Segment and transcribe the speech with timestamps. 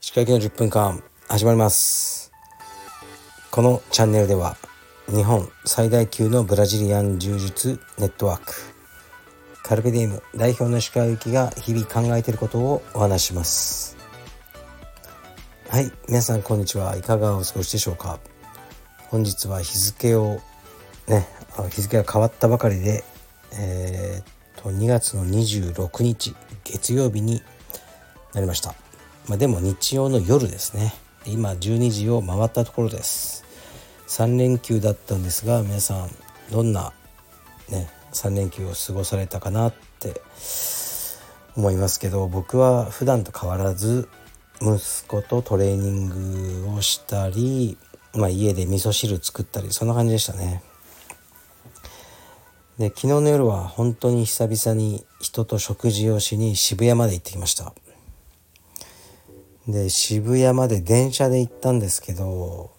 [0.00, 2.30] 石川の10分間始まります。
[3.50, 4.58] このチャンネルでは
[5.08, 8.52] 日本最大級のブラジリアン柔術ネットワーク
[9.62, 13.96] カルペディウム代表の石川由紀が日々考えていることをお話します。
[15.70, 18.20] はい皆さんこんにちはいかがお過ごしでしょうか。
[19.08, 20.40] 本日は日付を
[21.06, 21.26] ね
[21.70, 23.02] 日付が変わったばかりで
[23.52, 26.34] えー、っと2月の26日
[26.64, 27.42] 月曜日に
[28.34, 28.74] なりました。
[29.28, 30.94] まあ、でも日曜の夜ですね。
[31.26, 33.44] 今12時を回ったところです。
[34.08, 36.10] 3連休だったんですが皆さん
[36.50, 36.92] どんな
[37.68, 40.22] ね3連休を過ごされたかなって
[41.56, 44.08] 思いますけど僕は普段と変わらず
[44.62, 47.76] 息子とトレーニングをしたり、
[48.14, 50.62] まあ、家で味噌汁作ったりそんな感じでしたね。
[52.78, 57.74] で昨日の夜は本当に久々に人と食事をしに渋谷まで行ってきました。
[59.66, 62.70] で渋谷まで電車で行ったんですけど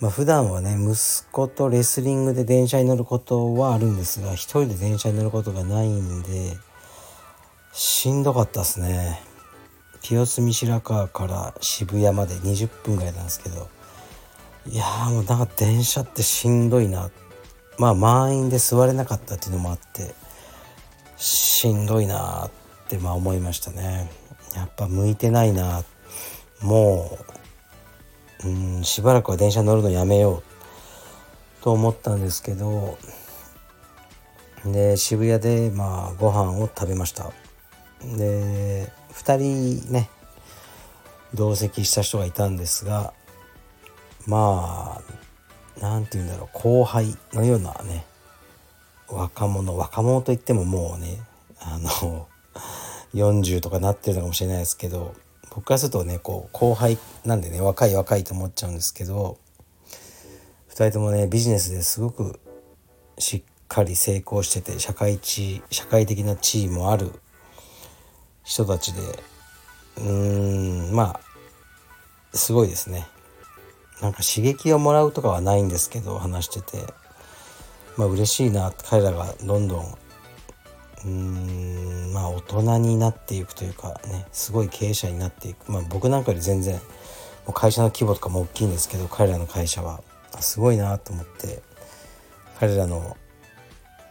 [0.00, 6.56] まあ普段はね息子とレスリングで電車に乗ることはあるんですが一人で電車に乗ることがないんで
[7.72, 9.20] しんどかったですね。
[10.00, 13.68] 清澄白河から渋谷まで20分ぐらいなんですけど
[14.66, 17.27] いやもうなんか電車ってしんどいなって。
[17.78, 20.14] まあ満員で座れなかったっていうのもあって
[21.16, 22.50] しんどいなっ
[22.88, 24.10] てまあ思いましたね。
[24.54, 25.84] やっぱ向いてないな
[26.62, 27.18] も
[28.44, 30.42] ううんしばらくは電車乗るのやめよ
[31.60, 32.98] うと思ったんですけど
[34.64, 37.30] で渋谷でまあご飯を食べました。
[38.16, 39.36] で2
[39.82, 40.08] 人ね
[41.34, 43.12] 同席した人がいたんですが
[44.26, 45.27] まあ
[45.80, 48.04] 何て言うんだろう後輩のようなね
[49.08, 51.20] 若者若者といってももうね
[51.60, 52.28] あの
[53.14, 55.14] 40とかなってるのかもしれないですけど
[55.54, 59.38] 僕からするとねこう後輩なんでね若い若いと思っちゃうんですけど
[60.70, 62.38] 2人ともねビジネスですごく
[63.18, 67.12] しっかり成功してて社会地社会的な地位もある
[68.44, 69.00] 人たちで
[69.96, 73.06] うーんまあすごいですね。
[74.00, 76.94] なんか刺激をもらうとかはないんですけど話してて。
[77.98, 79.98] まあ嬉しいな彼らがどんどん
[81.04, 85.70] うんまあ大人になっていくというかねすごい経営者になっていく。
[85.70, 86.80] まあ僕なんかより全然も
[87.48, 90.00] う会社の規模とかも大きいんですけど彼らの会社は。
[90.40, 91.62] すごいなと思って
[92.60, 93.16] 彼らの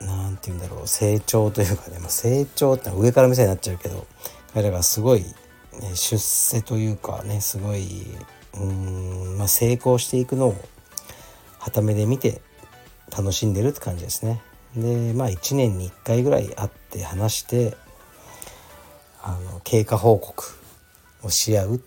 [0.00, 4.06] 何て言うんだろう成長というかね、まあ、成長って上から目線になっちゃうけど
[4.52, 8.04] 彼らがすごい、ね、出世というかねすごい
[8.54, 10.54] うん、まあ、成功していくのを
[11.58, 12.40] はためで見て
[13.16, 14.40] 楽しんでるって感じですね。
[14.76, 17.76] でまあ1年に1回ぐらい会って話して
[19.22, 20.44] あの経過報告
[21.22, 21.84] をし合うって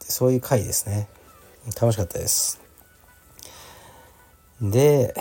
[0.00, 1.08] そういう回ですね。
[1.80, 2.60] 楽しかったです。
[4.60, 5.14] で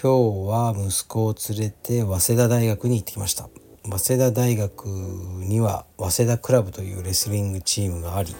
[0.00, 3.48] 今日は息子を連れて早稲田大学に行ってきました。
[3.88, 8.34] 早稲田大学には早稲田クラブというレスリングチームがあり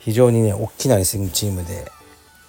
[0.00, 1.90] 非常にね大きなレスリングチームで、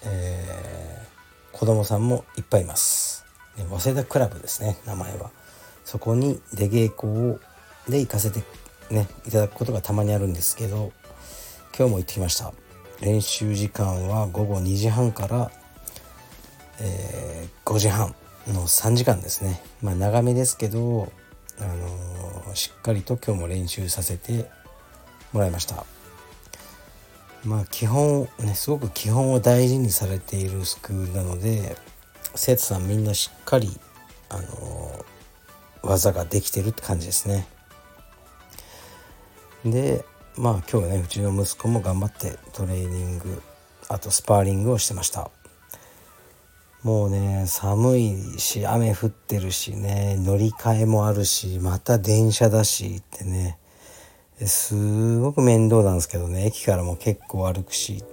[0.04, 3.26] えー、子供さんもいっぱいいます。
[3.70, 5.30] 早稲田クラブですね名前は。
[5.84, 7.40] そこに出稽古を
[7.90, 8.42] で行かせて
[8.90, 10.94] ねいただくことがたまにあるんですけど
[11.78, 12.54] 今日も行ってきました。
[13.02, 15.52] 練習時間は午後2時半から、
[16.80, 18.16] えー、5時半
[18.48, 19.62] の3時間ですね。
[19.82, 21.12] まあ長めですけど、
[21.60, 24.50] あのー、しっかりと今日も練習させて
[25.34, 25.86] もらいました。
[27.46, 31.76] まあ基本ねすごく基本を大事にされているスクールなので
[32.36, 33.70] 生徒さんみんなしっかり、
[34.30, 35.06] あの
[35.84, 37.46] 技ができてるって感じですね。
[39.66, 40.06] で
[40.38, 43.42] まあ今日ねうちの息子も頑張ってトレーニング
[43.90, 45.30] あとスパーリングをしてました
[46.84, 53.60] もうね寒いし雨降ってるしね乗り換えもあるしまた電車だしってね
[54.48, 56.46] すごく面倒なんですけどね。
[56.48, 58.04] 駅からも結構歩くし。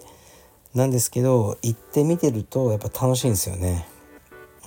[0.74, 3.88] なんですけど行ってみてるとやっぱ楽しいんですよね。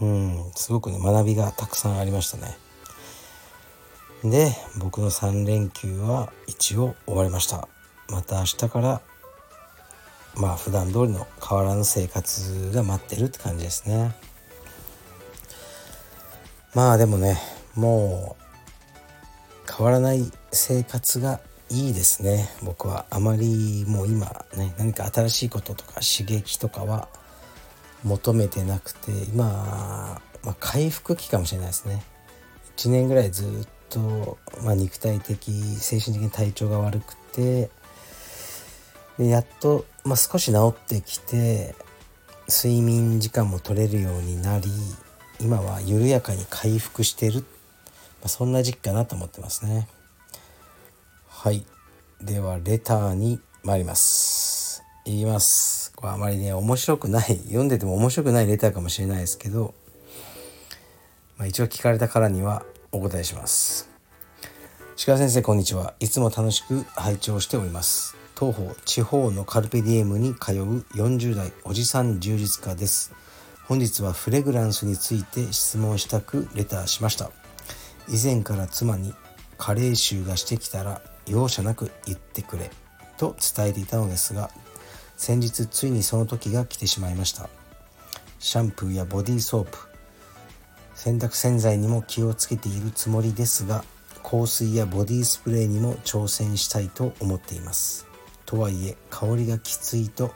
[0.01, 0.51] うん。
[0.55, 2.57] すごくね学びがたくさんありましたね。
[4.23, 7.67] で僕の3連休は一応終わりました。
[8.09, 9.01] また明日から
[10.35, 14.15] まあ普段通りの変わらぬ生活が待ってるって感じですね。
[16.73, 17.37] まあでもね
[17.75, 21.39] もう変わらない生活が
[21.71, 22.49] いいですね。
[22.61, 27.07] 僕はあまりもう今ね何か新しいこととか刺激とかは
[28.03, 32.03] 求めてなくて今まあ、回復期かもしれないですね。
[32.77, 37.69] 1年ぐらいずっと、まあ、肉体的精神的に体調が悪くて
[39.17, 41.75] でやっと、まあ、少し治ってきて
[42.47, 44.69] 睡眠時間も取れるようになり
[45.39, 47.45] 今は緩やかに回復してる、ま
[48.25, 49.87] あ、そんな時期かなと思ってますね。
[51.43, 51.65] はい。
[52.21, 54.83] ではレターに参ります。
[55.05, 55.91] 言います。
[55.95, 59.73] これあまりね面白くない読んでても面白くないレターかもしれないですけど、
[61.37, 63.89] まあ、一応聞かれたからにはお答えします。
[65.03, 65.95] 鹿先生こんにちは。
[65.99, 68.15] いつも楽しく拝聴しております。
[68.39, 73.15] 東方地方のカルペディエムに通う40代おじさん充実家です。
[73.67, 77.31] 本日はフレグランスについて質問したくレターしました。
[78.07, 79.15] 以前から妻に
[79.57, 82.69] 加齢臭がしてきたら容赦なく言ってくれ
[83.17, 84.49] と伝えていたのですが
[85.17, 87.47] 先日ついにその時が来てしまいました。
[88.39, 89.77] シャンプーやボディーソープ
[90.95, 93.83] 洗濯洗剤にも気をつけているつもりですが
[94.23, 98.07] 香水やボディスプレーにも挑戦したいと思っています。
[98.47, 100.31] とはいえ香りがきついと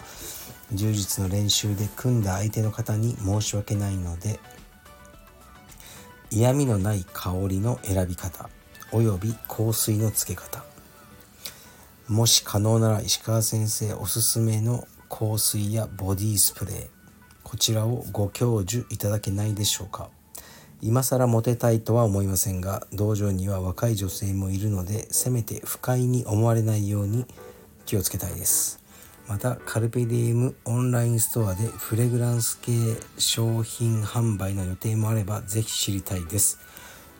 [0.71, 4.39] 柔術の練習で組んだ相手の方に申し訳ないので
[6.31, 8.49] 嫌味のない香りの選び方
[8.91, 10.74] および香水のつけ方。
[12.07, 16.87] もし可能なら石川先生おすすめの香水やボディスプレー。
[17.41, 20.09] こちらをご教授いただけないでしょうか。
[20.81, 27.25] 今更モテたいとは思いませんが道場には若い女性もいるのでせめて不快に思われないように
[27.87, 28.79] 気をつけたいです。
[29.27, 32.71] またカルペディウムオンラインストアでフレグランス系
[33.17, 36.59] 商品販売の予定もあればぜひ知りたいです。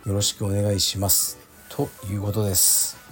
[0.05, 1.39] よろしくお願いします。
[1.69, 3.04] ということです。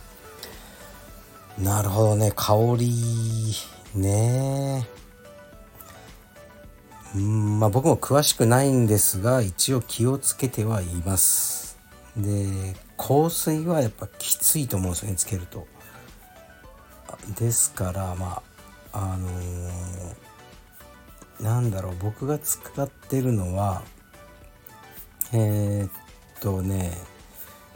[1.57, 2.31] なるほどね。
[2.35, 3.53] 香り
[3.95, 4.87] ね。
[7.15, 11.77] うんまあ僕も詳しくないんですが一応気をつけてはいます。
[12.17, 15.67] で香水はやっぱきついと思うんですよねつけると。
[17.37, 18.41] ですからま
[18.91, 23.83] ああのー、なんだろう僕が使ってるのは
[25.33, 25.91] えー、っ
[26.39, 26.91] とね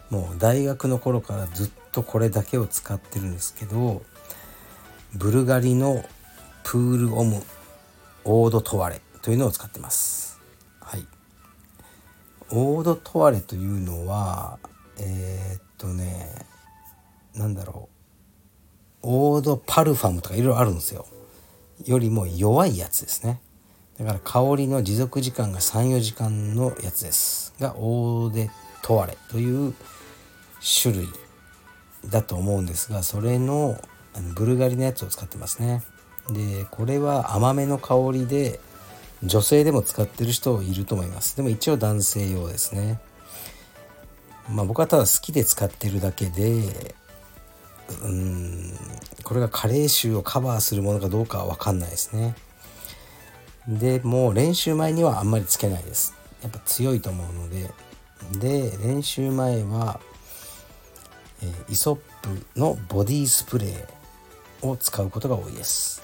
[0.09, 4.03] もう大学の頃からずっとこれだけを使ってるんですけど
[5.15, 6.05] ブルガリの
[6.63, 7.41] プールオム
[8.23, 10.39] オードトワレというのを使ってます。
[10.79, 11.07] はい。
[12.51, 14.59] オードトワレというのは
[14.99, 16.45] えー、っとね
[17.33, 17.89] なんだろ
[19.01, 21.07] うオードパルファムとかいろいろあるんですよ。
[21.83, 23.41] よりも弱いやつですね。
[23.97, 28.51] だから香りの持続時間が34時間のやつですがオーデ
[28.83, 29.73] トワレという
[30.61, 31.07] 種類
[32.05, 33.79] だと思うんですがそれの
[34.35, 35.83] ブルガリのやつを使ってますね。
[36.29, 38.59] でこれは甘めの香りで
[39.23, 41.35] 女性でも使ってる人いると思います。
[41.35, 42.99] でも一応男性用ですね。
[44.49, 46.95] まあ僕はただ好きで使ってるだけで
[47.89, 48.73] うーん
[49.23, 52.35] これが加齢臭をカバーするものかどうかは分かんないですね。
[53.67, 56.15] でもう練習前にはあんまりつけないです。
[56.41, 57.71] やっぱ強いと思うので。
[58.39, 59.99] で練習前は、
[61.43, 66.01] え、イソップのボディスプレーを使うことが多いです。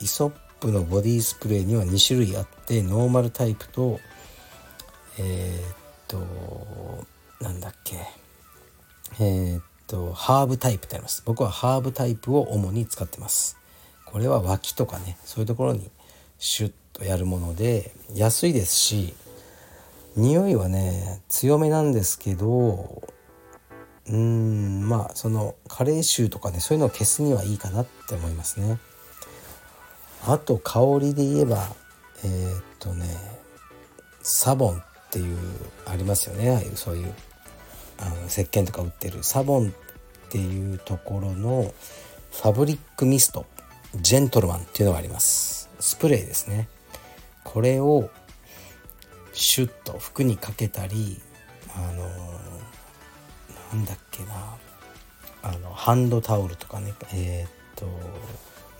[0.00, 4.00] イソップのボディスプレーには2種類あってノーマルタイプと
[5.18, 5.76] えー、っ
[6.08, 7.04] と
[7.40, 7.96] なんだっけ。
[9.18, 11.22] えー、っとハーブタイプってあります。
[11.24, 13.56] 僕はハーブタイプを主に使ってます。
[14.04, 15.90] これは脇とかねそういうところに
[16.38, 19.14] シュッとやるもので安いですし
[20.16, 23.02] 匂いはね強めなんですけど
[24.08, 28.78] うんまあその加齢臭とかねそういうのを消すにはいいかなって思いますね。
[30.26, 31.68] あと香りで言えば
[32.24, 33.06] えー、っとね
[34.22, 35.38] サボンっていう
[35.86, 36.50] ありますよね。
[36.50, 37.12] ああいうそういう
[37.98, 39.22] あの石鹸とか売ってる。
[39.22, 41.72] サボンっていうところの
[42.32, 43.46] ファブリックミスト
[43.94, 45.68] ジェントルマンっていうのがあります。
[45.80, 46.68] スプレーですね。
[47.44, 48.10] これを
[49.32, 51.20] シュッと服にかけたり
[51.74, 52.08] あの
[53.72, 54.56] なんだっけな。
[55.42, 56.94] あのハンドタオルとかね。
[57.12, 57.86] えー、っと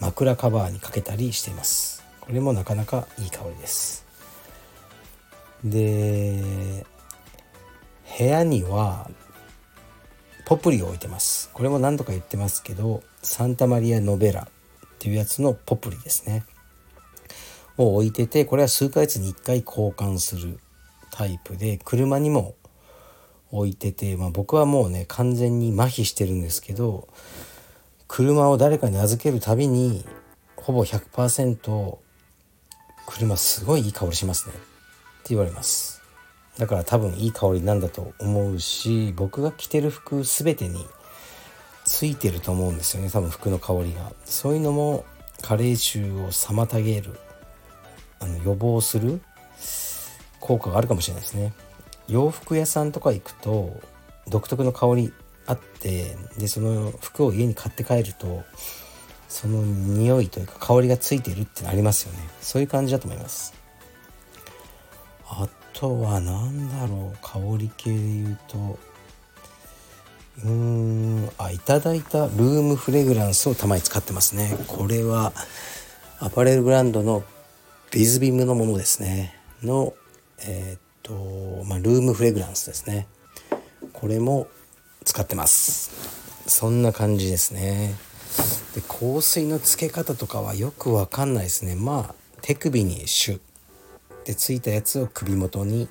[0.01, 2.05] 枕カバーにかけたりしています。
[2.21, 4.05] これもなかなかいい香りです。
[5.65, 6.85] で
[8.19, 9.11] 部屋には
[10.45, 11.51] ポプリを置いてます。
[11.53, 14.49] これも何度か言ってますけどサンタマリア・ノベラっ
[14.99, 16.45] ていうやつのポプリですね。
[17.79, 20.59] を置いててこれは数ヶ月に1回交換する
[21.11, 22.55] タイプで車にも
[23.59, 27.09] 置いてて、まあ、僕はもうね完全に麻痺してるんですけど
[28.09, 30.05] 車を誰かに預けるたびに
[30.57, 31.99] ほぼ100%
[33.07, 34.55] 車すごいいい香りしますね。
[34.55, 36.03] って言われます。
[36.59, 40.87] だから多分いい香りなんだと思うし僕が着てる服全てに
[41.85, 44.13] ついてると思うんですよね多分服の香りが。
[44.25, 45.05] そういうのも
[45.43, 47.19] 加齢臭を妨げる
[48.21, 49.21] あの予防する
[50.41, 51.53] 効果があるかもしれないですね。
[52.09, 53.81] 洋服屋さんとか行くと
[54.29, 55.13] 独特の香り
[55.47, 58.45] あってでその服を家に買って帰ると
[59.29, 62.19] その匂いというか香りがついてるってなりますよね。
[62.41, 63.55] そういう感じだと思います。
[65.29, 68.79] あとは何だろう香り系で言うと
[70.45, 74.57] うーんあいただいたルームフレグランスをたまに使ってますね。
[74.69, 75.33] これは
[76.19, 77.23] アパレルブランドの
[77.91, 79.35] ビズビムのものですね。
[79.63, 79.95] の
[80.39, 83.07] えー、っとまあルームフレグランスですね。
[83.93, 84.49] これも
[85.05, 85.93] 使ってます。
[86.49, 87.95] そんな感じですね。
[88.75, 91.77] で香水のつけ方とかはよくわかんないですね。
[91.77, 93.41] まあ手首にシュッ。
[94.25, 95.89] でついたやつを首元に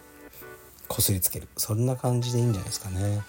[0.89, 1.47] こすりつける。
[1.55, 3.21] そんな感じでいいんじゃないですかね。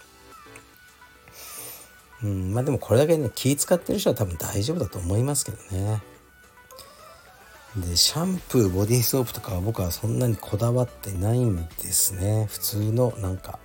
[2.24, 6.02] うんまあでもこれだけね気使ってる人は多分大丈夫だと思いますけどね。
[7.76, 12.46] でシャンプーボディーソープとかは僕はそんなにこだわってないんですね。
[12.50, 13.58] 普通のなんか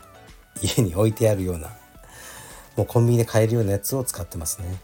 [0.61, 1.69] 家に置いてあるような
[2.75, 4.81] もうコンビニで買えるようなやつを使ってますね。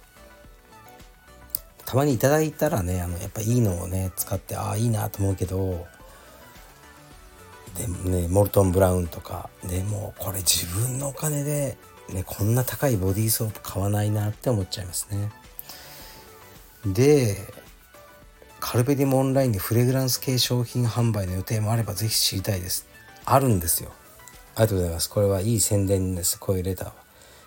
[1.86, 5.86] たまにいただいたらねあのやっぱいいのをね使ってああいいなと思うけど
[7.78, 11.78] でねモルトンブラウンとかでもうこれ自分のお金で、
[12.10, 15.32] ね、こんな高いボディーソープ買わないなって思っちゃいますね。
[16.86, 17.38] で
[18.70, 22.86] カルベディモオンラインでフレグランス系商品販売の予定もあればぜひ知りたいです。
[23.24, 23.94] あるんですよ。
[24.56, 25.10] ありがとうございます。
[25.10, 26.38] これはいい宣伝です。
[26.38, 26.94] こういうレターは。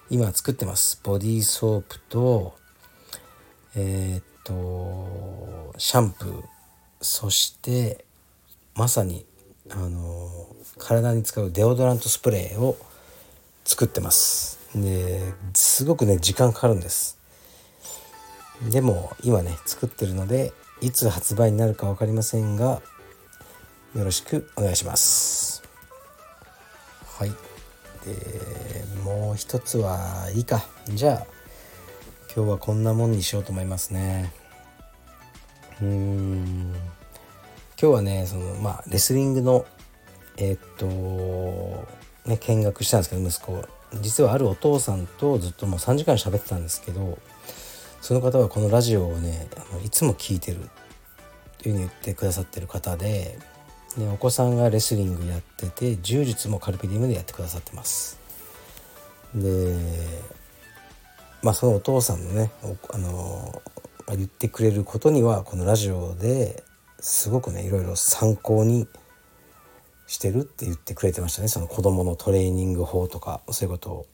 [0.09, 0.99] 今作ってます。
[1.05, 2.55] ボディーソープと
[3.77, 6.43] えー、っとシャンプー。
[7.03, 8.07] そして
[8.75, 9.27] まさに
[9.69, 10.31] あの
[10.79, 12.79] 体に使うデオドラントスプレーを
[13.67, 14.59] 作ってます。
[14.75, 17.19] ですごくね時間かかるんです。
[18.71, 22.81] でも今ね作ってるのでいつ発売になるか分かりませんが
[23.95, 25.63] よろしくお願いします。
[27.19, 27.31] はい。
[27.31, 30.65] でもう一つはいいか。
[30.89, 31.27] じゃあ
[32.35, 34.33] 今日はこんなもんにしようと思いますね。
[35.83, 36.73] うーん。
[36.73, 36.77] 今
[37.77, 39.67] 日はねそのまあレスリングの
[40.39, 41.87] えー、っと
[42.29, 43.65] ね見学したんですけど息子。
[44.01, 47.19] 実はあるお父さんとずっともう3時間喋ってたんですけど
[48.01, 50.59] その方はこのラジオをねあのいつも聞いてる。
[51.63, 53.39] というふうに言ってくださってる方で
[53.99, 58.19] でお子さんがレスリングやってて柔術もカルピディウムでやってくださってます。
[59.35, 59.77] で
[61.43, 62.51] まあそのお父さんのね
[62.91, 63.63] あの
[64.09, 66.65] 言ってくれることにはこのラジオで
[67.01, 68.89] すごくねいろいろ参考に
[70.07, 71.49] してるって言ってくれてましたね。
[71.49, 74.07] その子供のトレーニング法とかそういうことを。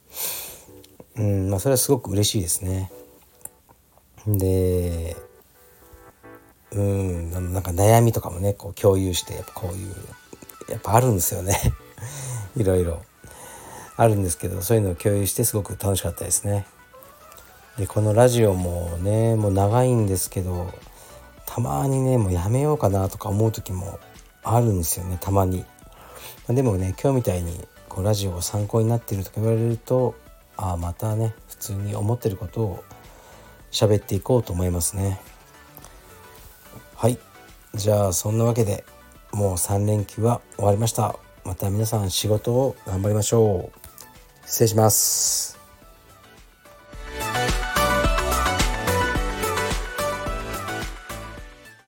[1.15, 2.91] うんまあそれはすごく嬉しいですね。
[4.27, 5.15] で
[6.71, 9.95] うんなんか悩みとかもねこう共有してやっぱこういう
[10.69, 11.57] やっぱあるんですよね。
[12.57, 13.01] いろいろ。
[13.99, 16.67] あるんですけどそういうのを共有してすごく楽しかったですね。
[17.79, 20.71] でこのラジオもねもう長いんですけど
[21.47, 23.99] たまにねもうやめようかなとか思う時も
[24.43, 25.65] あるんですよねたまに。
[26.47, 30.13] でもね今日みたいにこうラジオが参考になってるとか言われると
[30.55, 32.83] ああまたね普通に思ってることを
[33.77, 35.21] 喋っていこうと思いますね。
[36.95, 37.19] はい。
[37.75, 38.83] じゃあそんなわけで
[39.31, 41.15] もう3連休は終わりました。
[41.45, 44.47] また皆さん仕事を頑張りましょう。
[44.47, 45.56] 失礼します。